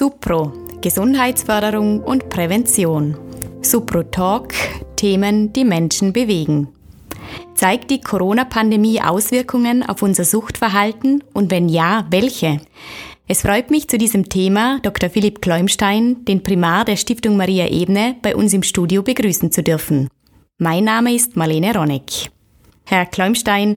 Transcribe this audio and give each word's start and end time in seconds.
Supro 0.00 0.54
Gesundheitsförderung 0.80 2.02
und 2.02 2.30
Prävention. 2.30 3.18
Supro 3.60 4.02
Talk 4.02 4.54
Themen, 4.96 5.52
die 5.52 5.66
Menschen 5.66 6.14
bewegen. 6.14 6.68
Zeigt 7.54 7.90
die 7.90 8.00
Corona-Pandemie 8.00 9.02
Auswirkungen 9.02 9.86
auf 9.86 10.00
unser 10.00 10.24
Suchtverhalten 10.24 11.22
und 11.34 11.50
wenn 11.50 11.68
ja, 11.68 12.06
welche? 12.08 12.62
Es 13.28 13.42
freut 13.42 13.70
mich 13.70 13.88
zu 13.88 13.98
diesem 13.98 14.30
Thema 14.30 14.78
Dr. 14.82 15.10
Philipp 15.10 15.42
Kleumstein, 15.42 16.24
den 16.24 16.42
Primar 16.42 16.86
der 16.86 16.96
Stiftung 16.96 17.36
Maria 17.36 17.68
Ebene, 17.68 18.16
bei 18.22 18.34
uns 18.34 18.54
im 18.54 18.62
Studio 18.62 19.02
begrüßen 19.02 19.52
zu 19.52 19.62
dürfen. 19.62 20.08
Mein 20.56 20.84
Name 20.84 21.12
ist 21.12 21.36
Marlene 21.36 21.74
Ronneck. 21.74 22.30
Herr 22.86 23.04
Kleumstein, 23.04 23.76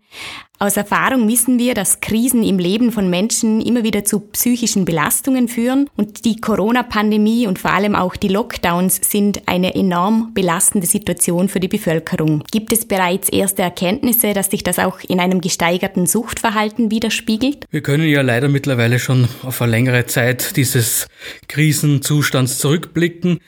aus 0.64 0.78
Erfahrung 0.78 1.28
wissen 1.28 1.60
wir, 1.60 1.74
dass 1.74 2.00
Krisen 2.00 2.42
im 2.42 2.58
Leben 2.58 2.94
von 2.94 3.10
Menschen 3.10 3.60
immer 3.60 3.84
wieder 3.84 4.06
zu 4.06 4.22
psychischen 4.22 4.86
Belastungen 4.86 5.50
führen 5.50 5.90
und 5.98 6.24
die 6.24 6.38
Corona-Pandemie 6.40 7.48
und 7.48 7.60
vor 7.60 7.74
allem 7.74 7.96
auch 7.96 8.16
die 8.16 8.30
Lockdowns 8.30 9.02
sind 9.04 9.42
eine 9.46 9.76
enorm 9.76 10.34
belastende 10.34 10.88
Situation 10.88 11.50
für 11.50 11.60
die 11.60 11.68
Bevölkerung. 11.68 12.46
Gibt 12.50 12.72
es 12.72 12.86
bereits 12.86 13.28
erste 13.28 13.62
Erkenntnisse, 13.62 14.34
dass 14.34 14.52
sich 14.52 14.64
das 14.64 14.80
auch 14.80 15.02
in 15.02 15.20
einem 15.20 15.42
gesteigerten 15.42 16.06
Suchtverhalten 16.06 16.90
widerspiegelt? 16.90 17.66
Wir 17.70 17.82
können 17.82 18.08
ja 18.08 18.22
leider 18.22 18.48
mittlerweile 18.48 19.00
schon 19.00 19.28
auf 19.44 19.62
eine 19.62 19.72
längere 19.72 20.06
Zeit 20.06 20.56
dieses 20.56 21.08
Krisenzustands 21.50 22.60
zurückblicken. 22.60 23.40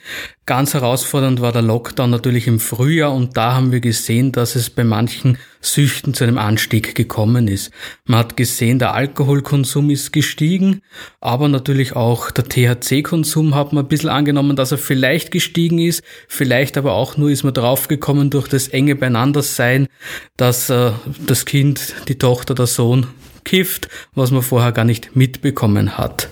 Ganz 0.44 0.74
herausfordernd 0.74 1.40
war 1.40 1.50
der 1.50 1.62
Lockdown 1.62 2.10
natürlich 2.10 2.46
im 2.46 2.60
Frühjahr 2.60 3.12
und 3.12 3.36
da 3.36 3.54
haben 3.54 3.72
wir 3.72 3.80
gesehen, 3.80 4.30
dass 4.30 4.54
es 4.54 4.70
bei 4.70 4.84
manchen 4.84 5.38
Süchten 5.60 6.14
zu 6.14 6.22
einem 6.22 6.38
Anstieg 6.38 6.94
gekommen 6.94 7.05
ist. 7.48 7.70
Man 8.04 8.18
hat 8.20 8.36
gesehen, 8.36 8.78
der 8.78 8.94
Alkoholkonsum 8.94 9.90
ist 9.90 10.12
gestiegen, 10.12 10.82
aber 11.20 11.48
natürlich 11.48 11.94
auch 11.94 12.30
der 12.30 12.44
THC-Konsum 12.44 13.54
hat 13.54 13.72
man 13.72 13.84
ein 13.84 13.88
bisschen 13.88 14.10
angenommen, 14.10 14.56
dass 14.56 14.72
er 14.72 14.78
vielleicht 14.78 15.30
gestiegen 15.30 15.78
ist, 15.78 16.02
vielleicht 16.28 16.76
aber 16.76 16.94
auch 16.94 17.16
nur 17.16 17.30
ist 17.30 17.44
man 17.44 17.54
draufgekommen 17.54 18.30
durch 18.30 18.48
das 18.48 18.68
enge 18.68 18.94
Beieinandersein, 18.94 19.88
dass 20.36 20.70
äh, 20.70 20.92
das 21.26 21.44
Kind, 21.44 21.94
die 22.08 22.18
Tochter, 22.18 22.54
der 22.54 22.66
Sohn 22.66 23.06
kifft, 23.44 23.88
was 24.14 24.30
man 24.30 24.42
vorher 24.42 24.72
gar 24.72 24.84
nicht 24.84 25.16
mitbekommen 25.16 25.96
hat. 25.96 26.28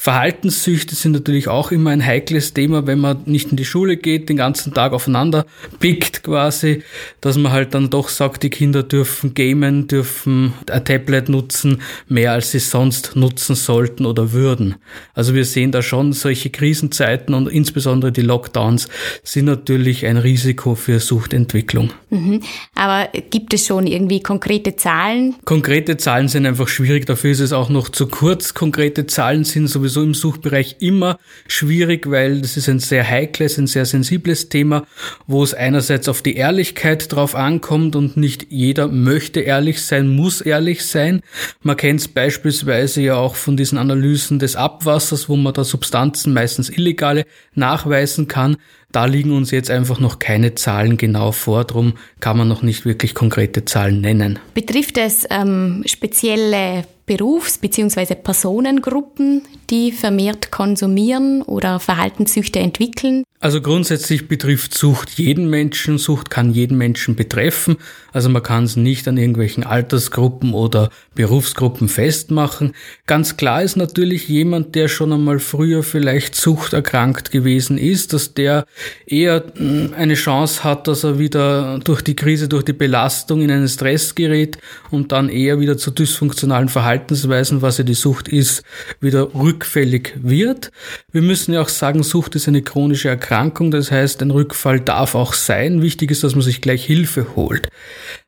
Verhaltenssüchte 0.00 0.94
sind 0.94 1.10
natürlich 1.10 1.48
auch 1.48 1.72
immer 1.72 1.90
ein 1.90 2.06
heikles 2.06 2.54
Thema, 2.54 2.86
wenn 2.86 3.00
man 3.00 3.22
nicht 3.26 3.50
in 3.50 3.56
die 3.56 3.64
Schule 3.64 3.96
geht, 3.96 4.28
den 4.28 4.36
ganzen 4.36 4.72
Tag 4.72 4.92
aufeinander 4.92 5.44
pickt 5.80 6.22
quasi, 6.22 6.84
dass 7.20 7.36
man 7.36 7.50
halt 7.50 7.74
dann 7.74 7.90
doch 7.90 8.08
sagt, 8.08 8.44
die 8.44 8.48
Kinder 8.48 8.84
dürfen 8.84 9.34
gamen, 9.34 9.88
dürfen 9.88 10.52
ein 10.70 10.84
Tablet 10.84 11.28
nutzen, 11.28 11.82
mehr 12.06 12.30
als 12.30 12.52
sie 12.52 12.60
sonst 12.60 13.16
nutzen 13.16 13.56
sollten 13.56 14.06
oder 14.06 14.30
würden. 14.30 14.76
Also 15.14 15.34
wir 15.34 15.44
sehen 15.44 15.72
da 15.72 15.82
schon 15.82 16.12
solche 16.12 16.50
Krisenzeiten 16.50 17.34
und 17.34 17.48
insbesondere 17.48 18.12
die 18.12 18.22
Lockdowns 18.22 18.88
sind 19.24 19.46
natürlich 19.46 20.06
ein 20.06 20.16
Risiko 20.16 20.76
für 20.76 21.00
Suchtentwicklung. 21.00 21.90
Mhm. 22.10 22.40
Aber 22.76 23.08
gibt 23.30 23.52
es 23.52 23.66
schon 23.66 23.88
irgendwie 23.88 24.20
konkrete 24.20 24.76
Zahlen? 24.76 25.34
Konkrete 25.44 25.96
Zahlen 25.96 26.28
sind 26.28 26.46
einfach 26.46 26.68
schwierig, 26.68 27.04
dafür 27.06 27.32
ist 27.32 27.40
es 27.40 27.52
auch 27.52 27.68
noch 27.68 27.88
zu 27.88 28.06
kurz. 28.06 28.54
Konkrete 28.54 29.08
Zahlen 29.08 29.42
sind 29.42 29.66
sowieso 29.66 29.87
sowieso 29.88 30.02
im 30.02 30.14
Suchbereich 30.14 30.76
immer 30.80 31.18
schwierig, 31.46 32.10
weil 32.10 32.40
das 32.40 32.56
ist 32.56 32.68
ein 32.68 32.78
sehr 32.78 33.08
heikles, 33.08 33.58
ein 33.58 33.66
sehr 33.66 33.84
sensibles 33.84 34.48
Thema, 34.48 34.86
wo 35.26 35.42
es 35.42 35.54
einerseits 35.54 36.08
auf 36.08 36.22
die 36.22 36.36
Ehrlichkeit 36.36 37.12
drauf 37.12 37.34
ankommt 37.34 37.96
und 37.96 38.16
nicht 38.16 38.46
jeder 38.50 38.88
möchte 38.88 39.40
ehrlich 39.40 39.82
sein, 39.82 40.08
muss 40.08 40.40
ehrlich 40.40 40.84
sein. 40.84 41.22
Man 41.62 41.76
kennt 41.76 42.00
es 42.00 42.08
beispielsweise 42.08 43.02
ja 43.02 43.16
auch 43.16 43.34
von 43.34 43.56
diesen 43.56 43.78
Analysen 43.78 44.38
des 44.38 44.56
Abwassers, 44.56 45.28
wo 45.28 45.36
man 45.36 45.54
da 45.54 45.64
Substanzen, 45.64 46.32
meistens 46.32 46.70
illegale, 46.70 47.24
nachweisen 47.54 48.28
kann. 48.28 48.56
Da 48.90 49.04
liegen 49.04 49.32
uns 49.36 49.50
jetzt 49.50 49.70
einfach 49.70 50.00
noch 50.00 50.18
keine 50.18 50.54
Zahlen 50.54 50.96
genau 50.96 51.32
vor, 51.32 51.64
darum 51.64 51.94
kann 52.20 52.38
man 52.38 52.48
noch 52.48 52.62
nicht 52.62 52.86
wirklich 52.86 53.14
konkrete 53.14 53.64
Zahlen 53.64 54.00
nennen. 54.00 54.38
Betrifft 54.54 54.96
es 54.96 55.26
ähm, 55.30 55.82
spezielle 55.86 56.84
Berufs- 57.08 57.58
bzw. 57.58 58.14
Personengruppen, 58.14 59.42
die 59.70 59.90
vermehrt 59.90 60.52
konsumieren 60.52 61.42
oder 61.42 61.80
Verhaltenssüchte 61.80 62.60
entwickeln? 62.60 63.24
Also 63.40 63.60
grundsätzlich 63.60 64.26
betrifft 64.26 64.74
Sucht 64.74 65.10
jeden 65.10 65.48
Menschen. 65.48 65.96
Sucht 65.96 66.28
kann 66.28 66.50
jeden 66.50 66.76
Menschen 66.76 67.14
betreffen. 67.14 67.76
Also 68.12 68.28
man 68.28 68.42
kann 68.42 68.64
es 68.64 68.74
nicht 68.74 69.06
an 69.06 69.16
irgendwelchen 69.16 69.62
Altersgruppen 69.62 70.54
oder 70.54 70.90
Berufsgruppen 71.14 71.88
festmachen. 71.88 72.72
Ganz 73.06 73.36
klar 73.36 73.62
ist 73.62 73.76
natürlich 73.76 74.28
jemand, 74.28 74.74
der 74.74 74.88
schon 74.88 75.12
einmal 75.12 75.38
früher 75.38 75.84
vielleicht 75.84 76.34
suchterkrankt 76.34 77.30
gewesen 77.30 77.78
ist, 77.78 78.12
dass 78.12 78.34
der 78.34 78.64
eher 79.06 79.44
hm, 79.54 79.94
eine 79.96 80.14
Chance 80.14 80.64
hat, 80.64 80.88
dass 80.88 81.04
er 81.04 81.20
wieder 81.20 81.78
durch 81.78 82.02
die 82.02 82.16
Krise, 82.16 82.48
durch 82.48 82.64
die 82.64 82.72
Belastung 82.72 83.40
in 83.42 83.52
einen 83.52 83.68
Stress 83.68 84.16
gerät 84.16 84.58
und 84.90 85.12
dann 85.12 85.28
eher 85.28 85.60
wieder 85.60 85.78
zu 85.78 85.92
dysfunktionalen 85.92 86.68
Verhaltensweisen, 86.98 87.62
was 87.62 87.78
ja 87.78 87.84
die 87.84 87.94
Sucht 87.94 88.28
ist, 88.28 88.62
wieder 89.00 89.34
rückfällig 89.34 90.14
wird. 90.22 90.70
Wir 91.12 91.22
müssen 91.22 91.54
ja 91.54 91.62
auch 91.62 91.68
sagen, 91.68 92.02
Sucht 92.02 92.34
ist 92.34 92.48
eine 92.48 92.62
chronische 92.62 93.08
Erkrankung 93.08 93.28
Erkrankung, 93.28 93.70
das 93.70 93.90
heißt, 93.90 94.22
ein 94.22 94.30
Rückfall 94.30 94.80
darf 94.80 95.14
auch 95.14 95.32
sein. 95.32 95.82
Wichtig 95.82 96.10
ist, 96.10 96.24
dass 96.24 96.34
man 96.34 96.42
sich 96.42 96.60
gleich 96.60 96.84
Hilfe 96.84 97.36
holt. 97.36 97.68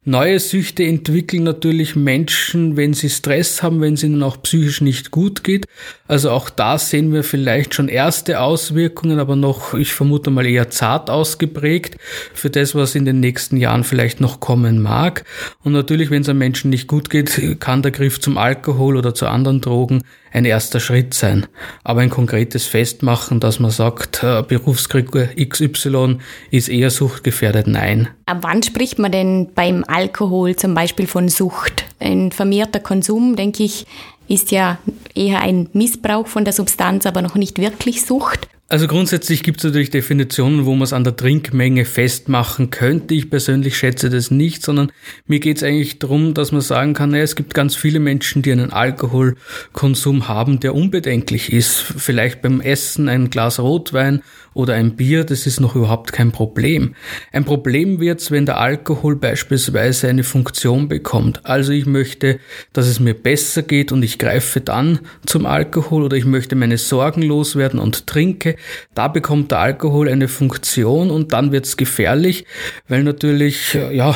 Neue 0.06 0.40
Süchte 0.40 0.82
entwickeln 0.82 1.42
natürlich 1.42 1.94
Menschen, 1.94 2.78
wenn 2.78 2.94
sie 2.94 3.10
Stress 3.10 3.62
haben, 3.62 3.82
wenn 3.82 3.92
es 3.92 4.02
ihnen 4.02 4.22
auch 4.22 4.40
psychisch 4.40 4.80
nicht 4.80 5.10
gut 5.10 5.44
geht. 5.44 5.66
Also 6.08 6.30
auch 6.30 6.48
da 6.48 6.78
sehen 6.78 7.12
wir 7.12 7.22
vielleicht 7.22 7.74
schon 7.74 7.88
erste 7.88 8.40
Auswirkungen, 8.40 9.18
aber 9.18 9.36
noch, 9.36 9.74
ich 9.74 9.92
vermute 9.92 10.30
mal 10.30 10.46
eher 10.46 10.70
zart 10.70 11.10
ausgeprägt 11.10 11.98
für 12.32 12.48
das, 12.48 12.74
was 12.74 12.94
in 12.94 13.04
den 13.04 13.20
nächsten 13.20 13.58
Jahren 13.58 13.84
vielleicht 13.84 14.22
noch 14.22 14.40
kommen 14.40 14.80
mag. 14.80 15.26
Und 15.64 15.72
natürlich, 15.72 16.08
wenn 16.08 16.22
es 16.22 16.30
einem 16.30 16.38
Menschen 16.38 16.70
nicht 16.70 16.88
gut 16.88 17.10
geht, 17.10 17.60
kann 17.60 17.82
der 17.82 17.92
Griff 17.92 18.18
zum 18.22 18.38
Alkohol 18.38 18.96
oder 18.96 19.14
zu 19.14 19.26
anderen 19.26 19.60
Drogen 19.60 20.02
ein 20.32 20.46
erster 20.46 20.80
Schritt 20.80 21.12
sein. 21.12 21.46
Aber 21.84 22.00
ein 22.00 22.08
konkretes 22.08 22.64
Festmachen, 22.64 23.38
dass 23.38 23.60
man 23.60 23.70
sagt, 23.70 24.22
äh, 24.22 24.42
Berufsgruppe 24.42 25.28
XY 25.36 26.20
ist 26.50 26.70
eher 26.70 26.88
suchtgefährdet, 26.88 27.66
nein. 27.66 28.08
Ab 28.30 28.38
wann 28.42 28.62
spricht 28.62 29.00
man 29.00 29.10
denn 29.10 29.48
beim 29.56 29.82
Alkohol 29.88 30.54
zum 30.54 30.72
Beispiel 30.72 31.08
von 31.08 31.28
Sucht. 31.28 31.84
Ein 31.98 32.30
vermehrter 32.30 32.78
Konsum, 32.78 33.34
denke 33.34 33.64
ich, 33.64 33.86
ist 34.28 34.52
ja 34.52 34.78
eher 35.16 35.40
ein 35.40 35.68
Missbrauch 35.72 36.28
von 36.28 36.44
der 36.44 36.52
Substanz, 36.52 37.06
aber 37.06 37.22
noch 37.22 37.34
nicht 37.34 37.58
wirklich 37.58 38.06
Sucht. 38.06 38.48
Also 38.72 38.86
grundsätzlich 38.86 39.42
gibt 39.42 39.58
es 39.58 39.64
natürlich 39.64 39.90
Definitionen, 39.90 40.64
wo 40.64 40.74
man 40.74 40.82
es 40.82 40.92
an 40.92 41.02
der 41.02 41.16
Trinkmenge 41.16 41.84
festmachen 41.84 42.70
könnte. 42.70 43.14
Ich 43.14 43.28
persönlich 43.28 43.76
schätze 43.76 44.10
das 44.10 44.30
nicht, 44.30 44.62
sondern 44.62 44.92
mir 45.26 45.40
geht 45.40 45.56
es 45.56 45.64
eigentlich 45.64 45.98
darum, 45.98 46.34
dass 46.34 46.52
man 46.52 46.60
sagen 46.60 46.94
kann, 46.94 47.10
naja, 47.10 47.24
es 47.24 47.34
gibt 47.34 47.52
ganz 47.52 47.74
viele 47.74 47.98
Menschen, 47.98 48.42
die 48.42 48.52
einen 48.52 48.70
Alkoholkonsum 48.70 50.28
haben, 50.28 50.60
der 50.60 50.76
unbedenklich 50.76 51.52
ist. 51.52 51.80
Vielleicht 51.80 52.42
beim 52.42 52.60
Essen 52.60 53.08
ein 53.08 53.28
Glas 53.28 53.58
Rotwein 53.58 54.22
oder 54.54 54.74
ein 54.74 54.96
Bier, 54.96 55.24
das 55.24 55.46
ist 55.46 55.60
noch 55.60 55.76
überhaupt 55.76 56.12
kein 56.12 56.32
Problem. 56.32 56.94
Ein 57.32 57.44
Problem 57.44 58.00
wird's, 58.00 58.30
wenn 58.30 58.46
der 58.46 58.58
Alkohol 58.58 59.16
beispielsweise 59.16 60.08
eine 60.08 60.24
Funktion 60.24 60.88
bekommt. 60.88 61.46
Also 61.46 61.72
ich 61.72 61.86
möchte, 61.86 62.40
dass 62.72 62.86
es 62.86 63.00
mir 63.00 63.14
besser 63.14 63.62
geht 63.62 63.92
und 63.92 64.02
ich 64.02 64.18
greife 64.18 64.60
dann 64.60 65.00
zum 65.26 65.46
Alkohol 65.46 66.02
oder 66.04 66.16
ich 66.16 66.24
möchte 66.24 66.56
meine 66.56 66.78
Sorgen 66.78 67.22
loswerden 67.22 67.78
und 67.78 68.06
trinke. 68.06 68.56
Da 68.94 69.08
bekommt 69.08 69.50
der 69.50 69.58
Alkohol 69.60 70.08
eine 70.08 70.28
Funktion 70.28 71.10
und 71.10 71.32
dann 71.32 71.52
wird's 71.52 71.76
gefährlich, 71.76 72.44
weil 72.88 73.02
natürlich, 73.02 73.74
ja, 73.92 74.14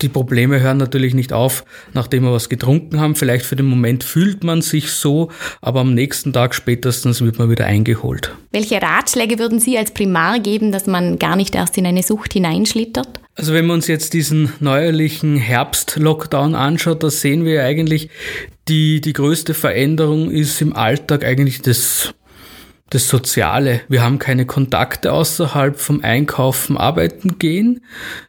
die 0.00 0.08
Probleme 0.08 0.60
hören 0.60 0.78
natürlich 0.78 1.14
nicht 1.14 1.32
auf, 1.32 1.64
nachdem 1.92 2.24
wir 2.24 2.32
was 2.32 2.48
getrunken 2.48 3.00
haben. 3.00 3.14
Vielleicht 3.14 3.46
für 3.46 3.56
den 3.56 3.66
Moment 3.66 4.04
fühlt 4.04 4.44
man 4.44 4.62
sich 4.62 4.90
so, 4.90 5.30
aber 5.60 5.80
am 5.80 5.94
nächsten 5.94 6.32
Tag 6.32 6.54
spätestens 6.54 7.20
wird 7.20 7.38
man 7.38 7.50
wieder 7.50 7.66
eingeholt. 7.66 8.34
Welche 8.50 8.80
Ratschläge 8.82 9.38
würden 9.38 9.60
Sie 9.60 9.78
als 9.78 9.92
Primar 9.92 10.40
geben, 10.40 10.72
dass 10.72 10.86
man 10.86 11.18
gar 11.18 11.36
nicht 11.36 11.54
erst 11.54 11.78
in 11.78 11.86
eine 11.86 12.02
Sucht 12.02 12.32
hineinschlittert? 12.34 13.20
Also 13.34 13.54
wenn 13.54 13.66
man 13.66 13.76
uns 13.76 13.86
jetzt 13.86 14.12
diesen 14.12 14.52
neuerlichen 14.60 15.36
Herbst-Lockdown 15.36 16.54
anschaut, 16.54 17.02
da 17.02 17.10
sehen 17.10 17.46
wir 17.46 17.64
eigentlich, 17.64 18.10
die, 18.68 19.00
die 19.00 19.14
größte 19.14 19.54
Veränderung 19.54 20.30
ist 20.30 20.60
im 20.60 20.76
Alltag 20.76 21.24
eigentlich 21.24 21.62
das 21.62 22.14
das 22.92 23.08
Soziale. 23.08 23.80
Wir 23.88 24.02
haben 24.02 24.18
keine 24.18 24.44
Kontakte 24.44 25.12
außerhalb 25.12 25.80
vom 25.80 26.04
Einkaufen, 26.04 26.76
Arbeiten 26.76 27.38
gehen. 27.38 27.80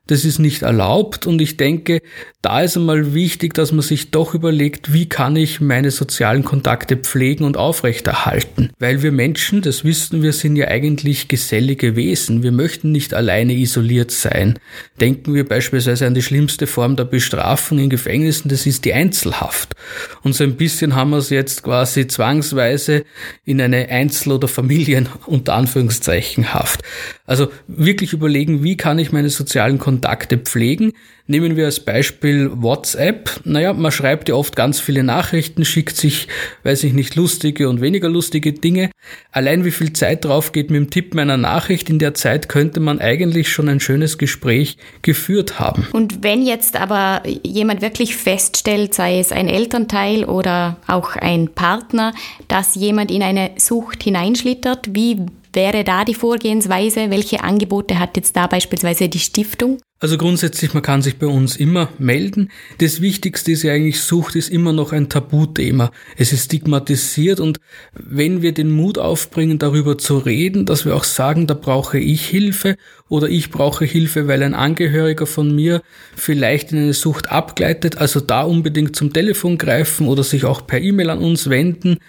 Das 0.07 0.25
ist 0.25 0.39
nicht 0.39 0.61
erlaubt 0.61 1.27
und 1.27 1.41
ich 1.41 1.57
denke, 1.57 2.01
da 2.41 2.61
ist 2.61 2.75
einmal 2.75 3.13
wichtig, 3.13 3.53
dass 3.53 3.71
man 3.71 3.81
sich 3.81 4.11
doch 4.11 4.33
überlegt, 4.33 4.91
wie 4.91 5.07
kann 5.07 5.37
ich 5.37 5.61
meine 5.61 5.91
sozialen 5.91 6.43
Kontakte 6.43 6.97
pflegen 6.97 7.45
und 7.45 7.55
aufrechterhalten. 7.55 8.71
Weil 8.79 9.01
wir 9.01 9.13
Menschen, 9.13 9.61
das 9.61 9.85
wissen 9.85 10.21
wir, 10.21 10.33
sind 10.33 10.57
ja 10.57 10.67
eigentlich 10.67 11.29
gesellige 11.29 11.95
Wesen. 11.95 12.43
Wir 12.43 12.51
möchten 12.51 12.91
nicht 12.91 13.13
alleine 13.13 13.53
isoliert 13.53 14.11
sein. 14.11 14.59
Denken 14.99 15.33
wir 15.33 15.47
beispielsweise 15.47 16.05
an 16.05 16.15
die 16.15 16.21
schlimmste 16.21 16.67
Form 16.67 16.97
der 16.97 17.05
Bestrafung 17.05 17.79
in 17.79 17.89
Gefängnissen, 17.89 18.49
das 18.49 18.65
ist 18.65 18.83
die 18.83 18.93
Einzelhaft. 18.93 19.73
Und 20.21 20.35
so 20.35 20.43
ein 20.43 20.55
bisschen 20.55 20.95
haben 20.95 21.11
wir 21.11 21.17
es 21.17 21.29
jetzt 21.29 21.63
quasi 21.63 22.07
zwangsweise 22.07 23.05
in 23.45 23.61
eine 23.61 23.87
Einzel- 23.87 24.33
oder 24.33 24.49
Familien 24.53 25.09
unter 25.25 25.55
Anführungszeichen 25.55 26.53
Haft. 26.53 26.81
Also 27.25 27.49
wirklich 27.67 28.13
überlegen, 28.13 28.63
wie 28.63 28.77
kann 28.77 28.99
ich 28.99 29.11
meine 29.11 29.29
sozialen 29.29 29.79
Kontakte 29.79 30.37
pflegen, 30.37 30.93
Nehmen 31.33 31.57
wir 31.57 31.65
als 31.65 31.79
Beispiel 31.79 32.51
WhatsApp. 32.53 33.41
Naja, 33.43 33.73
man 33.73 33.91
schreibt 33.91 34.29
ja 34.29 34.35
oft 34.35 34.55
ganz 34.55 34.79
viele 34.79 35.03
Nachrichten, 35.03 35.65
schickt 35.65 35.97
sich, 35.97 36.27
weiß 36.61 36.83
ich 36.83 36.93
nicht, 36.93 37.15
lustige 37.15 37.69
und 37.69 37.81
weniger 37.81 38.07
lustige 38.07 38.53
Dinge. 38.53 38.91
Allein 39.31 39.65
wie 39.65 39.71
viel 39.71 39.93
Zeit 39.93 40.25
drauf 40.25 40.51
geht 40.51 40.69
mit 40.69 40.79
dem 40.79 40.89
Tipp 40.91 41.15
meiner 41.15 41.37
Nachricht, 41.37 41.89
in 41.89 41.97
der 41.97 42.13
Zeit 42.13 42.49
könnte 42.49 42.79
man 42.79 42.99
eigentlich 42.99 43.49
schon 43.49 43.67
ein 43.67 43.79
schönes 43.79 44.19
Gespräch 44.19 44.77
geführt 45.01 45.59
haben. 45.59 45.87
Und 45.91 46.21
wenn 46.21 46.45
jetzt 46.45 46.79
aber 46.79 47.23
jemand 47.41 47.81
wirklich 47.81 48.15
feststellt, 48.15 48.93
sei 48.93 49.17
es 49.17 49.31
ein 49.31 49.49
Elternteil 49.49 50.25
oder 50.25 50.77
auch 50.85 51.15
ein 51.15 51.47
Partner, 51.47 52.13
dass 52.47 52.75
jemand 52.75 53.09
in 53.09 53.23
eine 53.23 53.49
Sucht 53.57 54.03
hineinschlittert, 54.03 54.93
wie 54.93 55.17
wäre 55.51 55.83
da 55.83 56.05
die 56.05 56.13
Vorgehensweise? 56.13 57.09
Welche 57.09 57.43
Angebote 57.43 57.97
hat 57.97 58.17
jetzt 58.17 58.35
da 58.35 58.45
beispielsweise 58.45 59.09
die 59.09 59.17
Stiftung? 59.17 59.79
Also 60.03 60.17
grundsätzlich, 60.17 60.73
man 60.73 60.83
kann 60.83 61.01
sich 61.01 61.17
bei 61.17 61.27
uns 61.27 61.55
immer 61.55 61.87
melden. 61.97 62.49
Das 62.79 62.99
Wichtigste 62.99 63.53
ist 63.53 63.63
ja 63.63 63.71
eigentlich, 63.71 64.01
Sucht 64.01 64.35
ist 64.35 64.49
immer 64.49 64.73
noch 64.73 64.91
ein 64.91 65.07
Tabuthema. 65.07 65.91
Es 66.17 66.33
ist 66.33 66.43
stigmatisiert 66.43 67.39
und 67.39 67.61
wenn 67.93 68.41
wir 68.41 68.53
den 68.53 68.69
Mut 68.69 68.97
aufbringen, 68.97 69.59
darüber 69.59 69.97
zu 69.97 70.17
reden, 70.17 70.65
dass 70.65 70.83
wir 70.83 70.93
auch 70.93 71.05
sagen, 71.05 71.47
da 71.47 71.53
brauche 71.53 71.99
ich 71.99 72.25
Hilfe 72.25 72.75
oder 73.07 73.29
ich 73.29 73.49
brauche 73.49 73.85
Hilfe, 73.85 74.27
weil 74.27 74.43
ein 74.43 74.55
Angehöriger 74.55 75.25
von 75.25 75.55
mir 75.55 75.81
vielleicht 76.17 76.73
in 76.73 76.79
eine 76.79 76.93
Sucht 76.93 77.31
abgleitet, 77.31 77.99
also 77.99 78.19
da 78.19 78.41
unbedingt 78.41 78.97
zum 78.97 79.13
Telefon 79.13 79.57
greifen 79.57 80.07
oder 80.07 80.23
sich 80.23 80.43
auch 80.43 80.67
per 80.67 80.81
E-Mail 80.81 81.11
an 81.11 81.19
uns 81.19 81.49
wenden. 81.49 81.99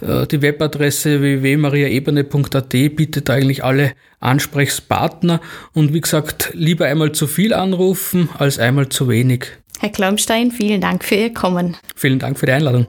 Äh, 0.00 0.26
die 0.26 0.40
Webadresse 0.40 1.20
www.mariaebene.at 1.20 2.70
bietet 2.70 3.28
eigentlich 3.28 3.62
alle 3.62 3.92
Ansprechpartner 4.22 5.40
und 5.72 5.92
wie 5.92 6.00
gesagt, 6.00 6.52
lieber 6.54 6.86
einmal 6.86 7.10
zu 7.12 7.26
viel 7.26 7.41
anrufen 7.50 8.28
als 8.38 8.58
einmal 8.58 8.88
zu 8.88 9.08
wenig. 9.08 9.46
Herr 9.80 9.90
Klaumstein, 9.90 10.52
vielen 10.52 10.80
Dank 10.80 11.02
für 11.02 11.16
Ihr 11.16 11.34
Kommen. 11.34 11.76
Vielen 11.96 12.20
Dank 12.20 12.38
für 12.38 12.46
die 12.46 12.52
Einladung. 12.52 12.86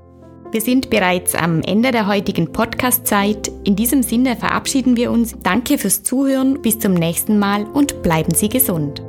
Wir 0.52 0.62
sind 0.62 0.92
bereits 0.92 1.34
am 1.34 1.64
Ende 1.64 1.90
der 1.90 2.06
heutigen 2.06 2.52
Podcast-Zeit. 2.52 3.52
In 3.64 3.76
diesem 3.76 4.04
Sinne 4.04 4.36
verabschieden 4.36 4.96
wir 4.96 5.10
uns. 5.10 5.36
Danke 5.42 5.80
fürs 5.80 6.04
Zuhören, 6.04 6.62
bis 6.62 6.78
zum 6.78 6.94
nächsten 6.94 7.40
Mal 7.40 7.64
und 7.64 8.04
bleiben 8.04 8.36
Sie 8.36 8.50
gesund. 8.50 9.02